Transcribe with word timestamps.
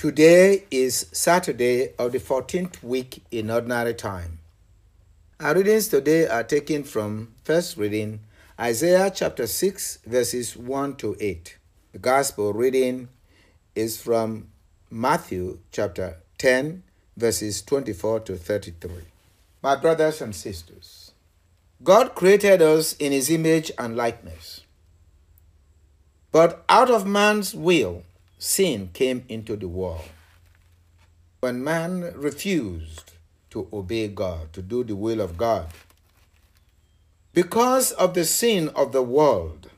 Today 0.00 0.64
is 0.70 1.08
Saturday 1.12 1.92
of 1.98 2.12
the 2.12 2.18
14th 2.18 2.82
week 2.82 3.22
in 3.30 3.50
ordinary 3.50 3.92
time. 3.92 4.38
Our 5.38 5.56
readings 5.56 5.88
today 5.88 6.26
are 6.26 6.42
taken 6.42 6.84
from 6.84 7.34
first 7.44 7.76
reading 7.76 8.20
Isaiah 8.58 9.12
chapter 9.14 9.46
6 9.46 9.98
verses 10.06 10.56
1 10.56 10.96
to 10.96 11.18
8. 11.20 11.58
The 11.92 11.98
gospel 11.98 12.54
reading 12.54 13.10
is 13.74 14.00
from 14.00 14.48
Matthew 14.88 15.58
chapter 15.70 16.16
10 16.38 16.82
verses 17.18 17.60
24 17.60 18.20
to 18.20 18.36
33. 18.38 18.90
My 19.62 19.76
brothers 19.76 20.22
and 20.22 20.34
sisters, 20.34 21.12
God 21.84 22.14
created 22.14 22.62
us 22.62 22.94
in 22.94 23.12
his 23.12 23.28
image 23.28 23.70
and 23.76 23.98
likeness. 23.98 24.62
But 26.32 26.64
out 26.70 26.90
of 26.90 27.06
man's 27.06 27.54
will, 27.54 28.04
sin 28.40 28.88
came 28.94 29.22
into 29.28 29.54
the 29.54 29.68
world. 29.68 30.08
When 31.40 31.62
man 31.62 32.12
refused 32.16 33.12
to 33.50 33.68
obey 33.72 34.08
God, 34.08 34.52
to 34.54 34.62
do 34.62 34.82
the 34.82 34.96
will 34.96 35.20
of 35.20 35.36
God, 35.36 35.68
because 37.34 37.92
of 37.92 38.14
the 38.14 38.24
sin 38.24 38.70
of 38.70 38.92
the 38.92 39.02
world, 39.02 39.70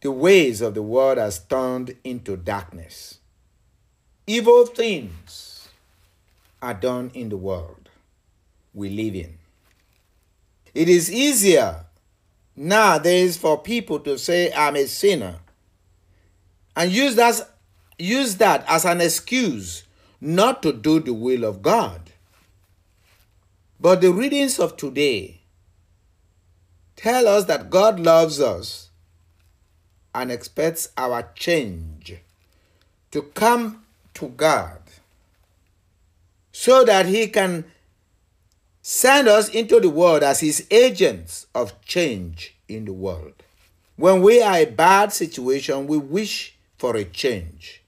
the 0.00 0.10
ways 0.10 0.60
of 0.60 0.74
the 0.74 0.82
world 0.82 1.18
has 1.18 1.38
turned 1.38 1.96
into 2.02 2.36
darkness. 2.36 3.18
Evil 4.26 4.66
things 4.66 5.68
are 6.60 6.74
done 6.74 7.12
in 7.14 7.28
the 7.28 7.36
world 7.36 7.88
we 8.74 8.88
live 8.88 9.14
in. 9.14 9.38
It 10.74 10.88
is 10.88 11.12
easier 11.12 11.84
nowadays 12.56 13.36
for 13.36 13.62
people 13.62 14.00
to 14.00 14.18
say, 14.18 14.52
I'm 14.52 14.74
a 14.74 14.86
sinner 14.86 15.36
and 16.76 16.90
use 16.90 17.14
that, 17.16 17.40
use 17.98 18.36
that 18.36 18.64
as 18.68 18.84
an 18.84 19.00
excuse 19.00 19.84
not 20.20 20.62
to 20.62 20.72
do 20.72 21.00
the 21.00 21.12
will 21.12 21.44
of 21.44 21.62
God. 21.62 22.00
But 23.80 24.00
the 24.00 24.12
readings 24.12 24.60
of 24.60 24.76
today 24.76 25.40
tell 26.94 27.26
us 27.26 27.44
that 27.46 27.68
God 27.68 27.98
loves 27.98 28.40
us 28.40 28.90
and 30.14 30.30
expects 30.30 30.90
our 30.96 31.28
change 31.34 32.14
to 33.10 33.22
come 33.22 33.82
to 34.14 34.28
God 34.28 34.78
so 36.52 36.84
that 36.84 37.06
He 37.06 37.26
can 37.26 37.64
send 38.82 39.26
us 39.26 39.48
into 39.48 39.80
the 39.80 39.88
world 39.88 40.22
as 40.22 40.40
His 40.40 40.66
agents 40.70 41.46
of 41.54 41.80
change 41.82 42.54
in 42.68 42.84
the 42.84 42.92
world. 42.92 43.34
When 43.96 44.22
we 44.22 44.40
are 44.40 44.58
in 44.58 44.68
a 44.68 44.70
bad 44.70 45.12
situation, 45.12 45.86
we 45.86 45.96
wish 45.98 46.51
for 46.82 46.96
a 46.96 47.04
change. 47.04 47.80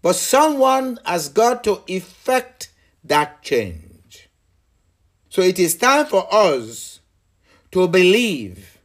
But 0.00 0.14
someone 0.14 1.00
has 1.04 1.28
got 1.28 1.64
to 1.64 1.82
effect 1.88 2.68
that 3.02 3.42
change. 3.42 4.28
So 5.28 5.42
it 5.42 5.58
is 5.58 5.74
time 5.74 6.06
for 6.06 6.24
us 6.32 7.00
to 7.72 7.88
believe 7.88 8.78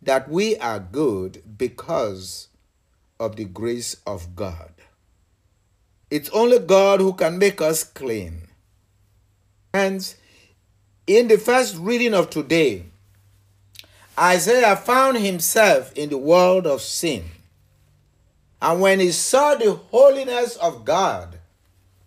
that 0.00 0.30
we 0.30 0.56
are 0.56 0.80
good 0.80 1.42
because 1.58 2.48
of 3.18 3.36
the 3.36 3.44
grace 3.44 3.94
of 4.06 4.34
God. 4.34 4.72
It's 6.10 6.30
only 6.30 6.60
God 6.60 7.00
who 7.00 7.12
can 7.12 7.36
make 7.36 7.60
us 7.60 7.84
clean. 7.84 8.48
Hence, 9.74 10.16
in 11.06 11.28
the 11.28 11.36
first 11.36 11.76
reading 11.76 12.14
of 12.14 12.30
today, 12.30 12.86
Isaiah 14.18 14.76
found 14.76 15.18
himself 15.18 15.92
in 15.92 16.08
the 16.08 16.16
world 16.16 16.66
of 16.66 16.80
sin. 16.80 17.24
And 18.62 18.80
when 18.80 19.00
he 19.00 19.10
saw 19.12 19.54
the 19.54 19.72
holiness 19.72 20.56
of 20.56 20.84
God, 20.84 21.38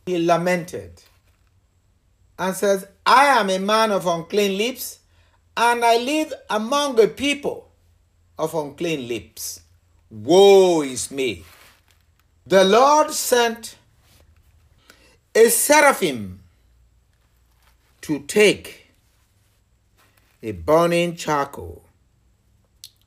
he 0.06 0.20
lamented 0.20 1.02
and 2.38 2.56
says, 2.56 2.88
I 3.06 3.26
am 3.26 3.50
a 3.50 3.60
man 3.60 3.92
of 3.92 4.06
unclean 4.06 4.58
lips, 4.58 5.00
and 5.56 5.84
I 5.84 5.98
live 5.98 6.33
among 6.50 7.00
a 7.00 7.08
people 7.08 7.72
of 8.38 8.54
unclean 8.54 9.08
lips. 9.08 9.61
Woe 10.10 10.82
is 10.82 11.10
me. 11.10 11.44
The 12.45 12.64
Lord 12.64 13.11
sent 13.11 13.77
a 15.33 15.50
seraphim 15.50 16.42
to 18.02 18.20
take 18.20 18.92
a 20.44 20.52
burning 20.52 21.16
charcoal 21.16 21.83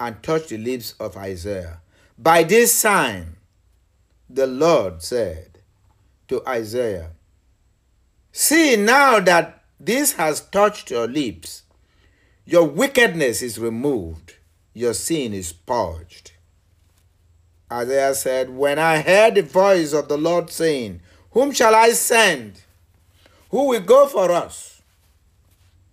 and 0.01 0.23
touch 0.23 0.49
the 0.49 0.59
lips 0.59 0.95
of 0.99 1.17
Isaiah. 1.17 1.81
By 2.19 2.43
this 2.45 2.73
sign, 2.73 3.36
the 4.29 4.47
Lord 4.47 5.03
said 5.03 5.59
to 6.29 6.47
Isaiah, 6.47 7.11
See 8.33 8.77
now 8.77 9.21
that 9.21 9.63
this 9.79 10.13
has 10.13 10.41
touched 10.41 10.91
your 10.91 11.07
lips, 11.07 11.63
your 12.45 12.65
wickedness 12.65 13.43
is 13.43 13.59
removed, 13.59 14.35
your 14.75 14.95
sin 14.95 15.33
is 15.33 15.53
purged. 15.53 16.33
Isaiah 17.73 18.15
said, 18.15 18.51
When 18.51 18.79
I 18.79 19.01
heard 19.01 19.35
the 19.35 19.43
voice 19.43 19.93
of 19.93 20.09
the 20.09 20.19
Lord 20.19 20.51
saying, 20.51 21.01
Whom 21.33 21.53
shall 21.53 21.75
I 21.75 21.91
send? 21.91 22.63
Who 23.51 23.69
will 23.69 23.81
go 23.81 24.07
for 24.07 24.31
us? 24.31 24.83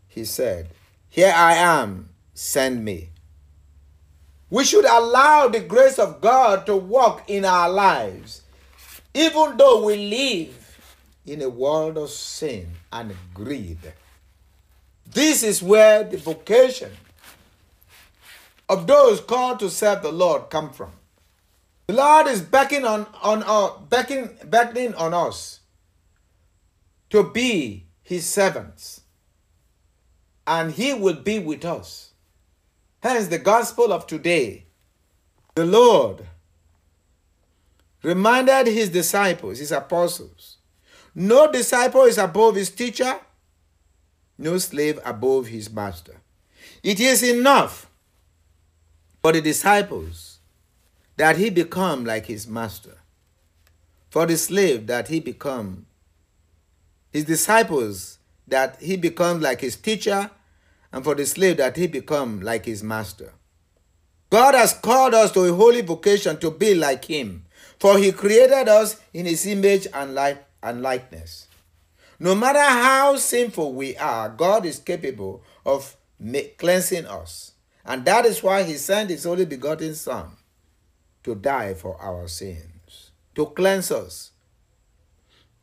He 0.08 0.26
said, 0.26 0.70
Here 1.10 1.34
I 1.36 1.54
am, 1.56 2.10
send 2.34 2.84
me. 2.86 3.13
We 4.54 4.64
should 4.66 4.86
allow 4.86 5.48
the 5.48 5.62
grace 5.62 5.98
of 5.98 6.22
God 6.22 6.68
to 6.68 6.76
work 6.76 7.24
in 7.28 7.44
our 7.44 7.68
lives, 7.68 8.44
even 9.12 9.58
though 9.58 9.84
we 9.84 9.96
live 9.98 10.94
in 11.26 11.42
a 11.42 11.50
world 11.50 11.98
of 11.98 12.12
sin 12.12 12.68
and 12.92 13.16
greed. 13.34 13.80
This 15.12 15.42
is 15.42 15.64
where 15.64 16.04
the 16.04 16.18
vocation 16.18 16.92
of 18.70 18.86
those 18.86 19.22
called 19.22 19.58
to 19.62 19.72
serve 19.72 20.04
the 20.04 20.12
Lord 20.12 20.52
come 20.52 20.70
from. 20.70 20.92
The 21.88 21.94
Lord 21.94 22.28
is 22.28 22.42
beckoning 22.42 22.86
on, 22.86 23.08
on 23.24 23.42
uh, 23.48 23.80
beckoning, 23.90 24.38
beckoning 24.46 24.94
on 24.94 25.16
us 25.16 25.62
to 27.10 27.24
be 27.24 27.88
his 28.04 28.30
servants, 28.30 29.02
and 30.46 30.74
he 30.74 30.94
will 30.94 31.16
be 31.16 31.40
with 31.40 31.66
us. 31.66 32.13
Hence, 33.04 33.28
the 33.28 33.38
gospel 33.38 33.92
of 33.92 34.08
today, 34.08 34.64
the 35.56 35.66
Lord 35.66 36.26
reminded 38.02 38.68
his 38.68 38.88
disciples, 38.88 39.60
his 39.60 39.74
apostles, 39.74 40.60
no 41.14 41.52
disciple 41.52 42.04
is 42.04 42.18
above 42.18 42.56
his 42.56 42.70
teacher, 42.70 43.20
no 44.38 44.58
slave 44.58 45.02
above 45.04 45.48
his 45.48 45.70
master. 45.70 46.22
It 46.82 47.02
is 47.02 47.24
enough 47.24 47.92
for 49.22 49.34
the 49.34 49.42
disciples 49.42 50.40
that 51.18 51.36
he 51.36 51.50
become 51.50 52.06
like 52.06 52.28
his 52.28 52.48
master, 52.48 53.00
for 54.10 54.26
the 54.26 54.38
slave 54.38 54.88
that 54.88 55.10
he 55.10 55.20
become, 55.20 55.88
his 57.12 57.26
disciples 57.26 58.20
that 58.48 58.82
he 58.82 58.96
becomes 58.96 59.44
like 59.44 59.60
his 59.60 59.76
teacher 59.76 60.32
and 60.94 61.04
for 61.04 61.16
the 61.16 61.26
slave 61.26 61.58
that 61.58 61.76
he 61.76 61.88
become 61.88 62.40
like 62.40 62.66
his 62.66 62.84
master. 62.84 63.34
God 64.30 64.54
has 64.54 64.74
called 64.74 65.16
us 65.16 65.32
to 65.32 65.42
a 65.42 65.54
holy 65.54 65.82
vocation 65.82 66.38
to 66.38 66.52
be 66.52 66.76
like 66.76 67.06
him, 67.06 67.46
for 67.80 67.98
he 67.98 68.12
created 68.12 68.70
us 68.70 69.02
in 69.12 69.26
his 69.26 69.46
image 69.48 69.88
and, 69.92 70.18
and 70.62 70.82
likeness. 70.82 71.48
No 72.20 72.36
matter 72.36 72.62
how 72.62 73.18
sinful 73.18 73.74
we 73.74 73.98
are, 73.98 74.30
God 74.30 74.66
is 74.66 74.80
capable 74.80 75.44
of 75.66 75.98
cleansing 76.58 77.08
us. 77.08 77.54
And 77.84 78.06
that 78.06 78.26
is 78.26 78.42
why 78.42 78.64
he 78.64 78.76
sent 78.76 79.10
his 79.10 79.26
only 79.26 79.46
begotten 79.46 79.96
Son 79.96 80.28
to 81.24 81.36
die 81.36 81.74
for 81.74 82.00
our 82.00 82.28
sins, 82.28 83.12
to 83.36 83.48
cleanse 83.48 83.92
us 83.92 84.32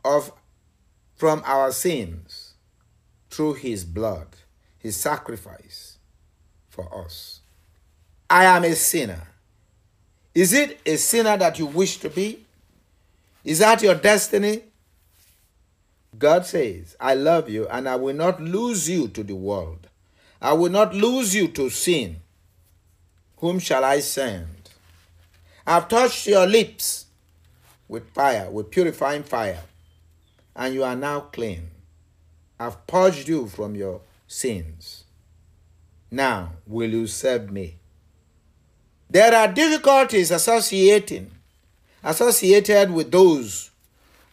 of, 0.05 0.33
from 1.15 1.43
our 1.47 1.71
sins 1.73 2.55
through 3.31 3.55
his 3.55 3.85
blood 3.85 4.27
his 4.81 4.97
sacrifice 4.97 5.99
for 6.69 7.05
us. 7.05 7.41
I 8.29 8.45
am 8.45 8.65
a 8.65 8.75
sinner. 8.75 9.29
Is 10.35 10.53
it 10.53 10.81
a 10.87 10.97
sinner 10.97 11.37
that 11.37 11.59
you 11.59 11.67
wish 11.67 11.99
to 11.99 12.11
be? 12.11 12.45
Is 13.45 13.59
that 13.61 13.83
your 13.83 13.95
destiny? 13.95 14.63
God 16.19 16.47
says, 16.47 16.97
I 17.01 17.15
love 17.15 17.49
you 17.49 17.69
and 17.69 17.89
I 17.89 17.97
will 17.97 18.15
not 18.15 18.41
lose 18.41 18.89
you 18.89 19.09
to 19.09 19.23
the 19.23 19.35
world. 19.35 19.89
I 20.41 20.55
will 20.55 20.71
not 20.71 20.95
lose 20.95 21.35
you 21.35 21.49
to 21.49 21.71
sin. 21.71 22.17
Whom 23.39 23.59
shall 23.59 23.85
I 23.85 24.01
send? 24.01 24.71
I've 25.67 25.89
touched 25.89 26.27
your 26.27 26.47
lips 26.47 27.07
with 27.89 28.09
fire, 28.11 28.51
with 28.51 28.71
purifying 28.71 29.23
fire, 29.23 29.63
and 30.55 30.75
you 30.75 30.85
are 30.85 30.97
now 30.97 31.21
clean. 31.21 31.69
I've 32.59 32.87
purged 32.87 33.29
you 33.29 33.49
from 33.49 33.75
your 33.75 34.01
sins. 34.31 35.05
Now, 36.11 36.53
will 36.65 36.91
you 36.91 37.09
serve 37.09 37.51
me? 37.51 37.79
There 39.11 39.35
are 39.35 39.49
difficulties 39.49 40.31
associating 40.31 41.33
associated 42.03 42.91
with 42.93 43.11
those 43.11 43.71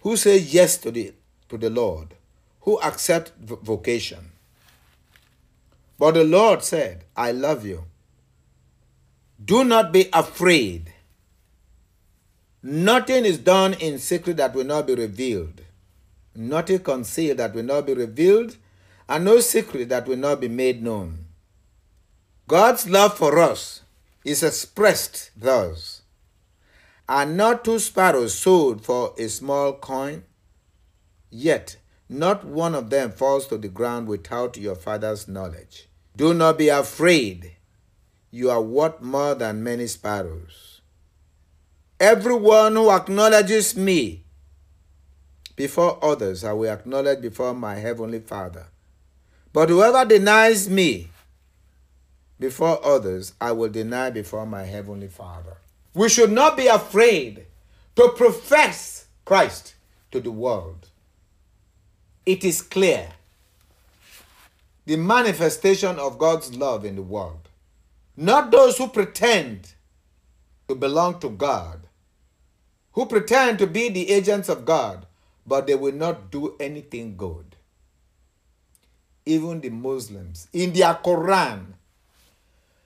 who 0.01 0.15
say 0.15 0.37
yes 0.37 0.77
to 0.77 0.91
the, 0.91 1.13
to 1.49 1.57
the 1.57 1.69
Lord, 1.69 2.13
who 2.61 2.79
accept 2.79 3.33
vocation. 3.39 4.31
But 5.97 6.13
the 6.13 6.23
Lord 6.23 6.63
said, 6.63 7.03
I 7.15 7.31
love 7.31 7.65
you. 7.65 7.83
Do 9.43 9.63
not 9.63 9.91
be 9.91 10.09
afraid. 10.13 10.93
Nothing 12.63 13.25
is 13.25 13.39
done 13.39 13.73
in 13.73 13.97
secret 13.99 14.37
that 14.37 14.53
will 14.53 14.63
not 14.63 14.87
be 14.87 14.95
revealed. 14.95 15.61
Nothing 16.35 16.79
concealed 16.79 17.39
that 17.39 17.53
will 17.55 17.63
not 17.63 17.85
be 17.87 17.93
revealed, 17.95 18.57
and 19.09 19.25
no 19.25 19.39
secret 19.39 19.89
that 19.89 20.07
will 20.07 20.17
not 20.17 20.41
be 20.41 20.47
made 20.47 20.83
known. 20.83 21.25
God's 22.47 22.89
love 22.89 23.17
for 23.17 23.39
us 23.39 23.81
is 24.23 24.43
expressed 24.43 25.31
thus 25.35 26.01
Are 27.09 27.25
not 27.25 27.63
two 27.63 27.79
sparrows 27.79 28.33
sold 28.33 28.83
for 28.83 29.13
a 29.17 29.27
small 29.29 29.73
coin? 29.73 30.23
Yet 31.29 31.77
not 32.09 32.45
one 32.45 32.75
of 32.75 32.89
them 32.89 33.11
falls 33.11 33.47
to 33.47 33.57
the 33.57 33.67
ground 33.67 34.07
without 34.07 34.57
your 34.57 34.75
Father's 34.75 35.27
knowledge. 35.27 35.87
Do 36.15 36.33
not 36.33 36.57
be 36.57 36.69
afraid. 36.69 37.53
You 38.31 38.49
are 38.49 38.61
worth 38.61 39.01
more 39.01 39.35
than 39.35 39.63
many 39.63 39.87
sparrows. 39.87 40.81
Everyone 41.99 42.75
who 42.75 42.91
acknowledges 42.91 43.75
me 43.75 44.23
before 45.55 46.03
others, 46.03 46.43
I 46.43 46.53
will 46.53 46.71
acknowledge 46.71 47.21
before 47.21 47.53
my 47.53 47.75
heavenly 47.75 48.19
Father. 48.19 48.67
But 49.53 49.69
whoever 49.69 50.05
denies 50.05 50.69
me 50.69 51.09
before 52.39 52.85
others, 52.85 53.33
I 53.41 53.51
will 53.51 53.69
deny 53.69 54.09
before 54.09 54.45
my 54.45 54.63
heavenly 54.63 55.07
Father. 55.07 55.57
We 55.93 56.09
should 56.09 56.31
not 56.31 56.55
be 56.57 56.67
afraid 56.67 57.45
to 57.95 58.09
profess 58.15 59.07
Christ 59.25 59.73
to 60.11 60.19
the 60.19 60.31
world. 60.31 60.89
It 62.25 62.43
is 62.43 62.61
clear 62.61 63.09
the 64.85 64.95
manifestation 64.95 65.97
of 65.97 66.17
God's 66.17 66.55
love 66.55 66.85
in 66.85 66.95
the 66.95 67.01
world. 67.01 67.49
Not 68.15 68.51
those 68.51 68.77
who 68.77 68.87
pretend 68.87 69.73
to 70.67 70.75
belong 70.75 71.19
to 71.19 71.29
God, 71.29 71.81
who 72.93 73.05
pretend 73.05 73.59
to 73.59 73.67
be 73.67 73.89
the 73.89 74.09
agents 74.09 74.49
of 74.49 74.65
God, 74.65 75.05
but 75.45 75.67
they 75.67 75.75
will 75.75 75.93
not 75.93 76.31
do 76.31 76.55
anything 76.59 77.17
good. 77.17 77.46
Even 79.27 79.61
the 79.61 79.69
Muslims 79.69 80.47
in 80.53 80.73
their 80.73 80.93
Quran 80.95 81.73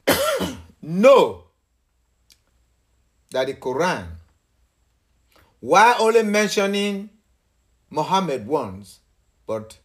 know 0.82 1.44
that 3.32 3.48
the 3.48 3.54
Quran, 3.54 4.08
while 5.60 5.96
only 6.00 6.24
mentioning 6.24 7.10
Muhammad 7.90 8.48
once, 8.48 9.00
but 9.46 9.78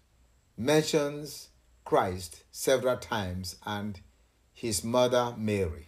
mentions 0.57 1.49
Christ 1.85 2.45
several 2.51 2.97
times 2.97 3.57
and 3.65 4.01
his 4.53 4.83
mother 4.83 5.35
Mary. 5.37 5.87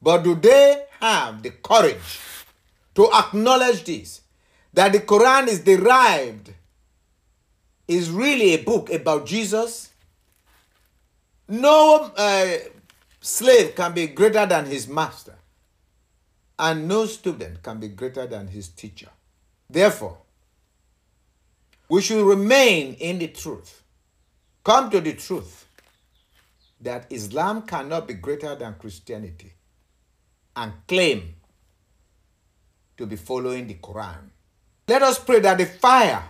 But 0.00 0.22
do 0.24 0.34
they 0.34 0.84
have 1.00 1.42
the 1.42 1.50
courage 1.50 2.20
to 2.94 3.08
acknowledge 3.12 3.84
this? 3.84 4.20
That 4.74 4.92
the 4.92 5.00
Quran 5.00 5.48
is 5.48 5.60
derived, 5.60 6.52
is 7.88 8.10
really 8.10 8.54
a 8.54 8.62
book 8.62 8.90
about 8.92 9.26
Jesus? 9.26 9.90
No 11.48 12.12
uh, 12.16 12.56
slave 13.20 13.74
can 13.74 13.92
be 13.92 14.06
greater 14.08 14.46
than 14.46 14.66
his 14.66 14.88
master 14.88 15.34
and 16.58 16.86
no 16.86 17.06
student 17.06 17.62
can 17.62 17.80
be 17.80 17.88
greater 17.88 18.26
than 18.26 18.46
his 18.46 18.68
teacher. 18.68 19.08
Therefore, 19.68 20.18
we 21.88 22.00
should 22.00 22.24
remain 22.24 22.94
in 22.94 23.18
the 23.18 23.28
truth. 23.28 23.82
Come 24.64 24.88
to 24.90 25.00
the 25.00 25.14
truth 25.14 25.66
that 26.80 27.06
Islam 27.10 27.62
cannot 27.62 28.06
be 28.06 28.14
greater 28.14 28.54
than 28.54 28.74
Christianity 28.74 29.52
and 30.56 30.72
claim 30.86 31.34
to 32.96 33.06
be 33.06 33.16
following 33.16 33.66
the 33.66 33.74
Quran. 33.74 34.30
Let 34.86 35.02
us 35.02 35.18
pray 35.18 35.40
that 35.40 35.58
the 35.58 35.66
fire 35.66 36.22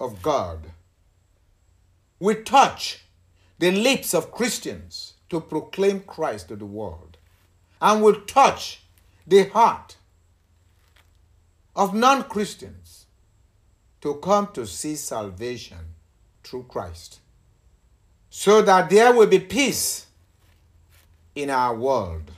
of 0.00 0.22
God 0.22 0.72
We 2.18 2.34
touch 2.34 3.04
the 3.58 3.70
lips 3.70 4.14
of 4.14 4.30
Christians 4.32 5.14
to 5.28 5.40
proclaim 5.40 6.00
Christ 6.00 6.48
to 6.48 6.56
the 6.56 6.66
world 6.66 7.16
and 7.80 8.02
will 8.02 8.20
touch 8.22 8.82
the 9.26 9.44
heart 9.48 9.96
of 11.74 11.94
non 11.94 12.24
Christians 12.24 13.06
to 14.00 14.14
come 14.16 14.48
to 14.54 14.66
see 14.66 14.96
salvation 14.96 15.94
through 16.42 16.64
Christ, 16.64 17.20
so 18.28 18.62
that 18.62 18.90
there 18.90 19.14
will 19.14 19.26
be 19.26 19.38
peace 19.38 20.06
in 21.34 21.48
our 21.50 21.74
world 21.74 22.30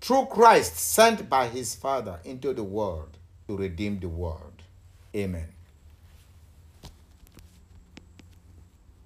through 0.00 0.26
Christ 0.26 0.76
sent 0.76 1.28
by 1.28 1.48
his 1.48 1.74
Father 1.74 2.20
into 2.24 2.52
the 2.52 2.64
world 2.64 3.18
to 3.46 3.56
redeem 3.56 4.00
the 4.00 4.08
world. 4.08 4.62
Amen. 5.14 5.57